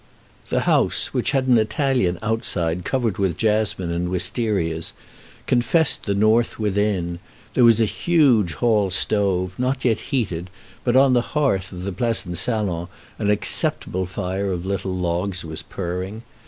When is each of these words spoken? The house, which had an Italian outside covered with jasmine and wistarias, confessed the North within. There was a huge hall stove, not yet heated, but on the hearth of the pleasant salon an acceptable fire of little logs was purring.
The 0.49 0.61
house, 0.61 1.13
which 1.13 1.29
had 1.29 1.45
an 1.45 1.59
Italian 1.59 2.17
outside 2.23 2.83
covered 2.83 3.19
with 3.19 3.37
jasmine 3.37 3.91
and 3.91 4.09
wistarias, 4.09 4.93
confessed 5.45 6.05
the 6.07 6.15
North 6.15 6.57
within. 6.57 7.19
There 7.53 7.63
was 7.63 7.79
a 7.79 7.85
huge 7.85 8.53
hall 8.53 8.89
stove, 8.89 9.59
not 9.59 9.85
yet 9.85 9.99
heated, 10.09 10.49
but 10.83 10.95
on 10.95 11.13
the 11.13 11.21
hearth 11.37 11.71
of 11.71 11.83
the 11.83 11.93
pleasant 11.93 12.39
salon 12.39 12.87
an 13.19 13.29
acceptable 13.29 14.07
fire 14.07 14.51
of 14.51 14.65
little 14.65 14.95
logs 14.97 15.45
was 15.45 15.61
purring. 15.61 16.23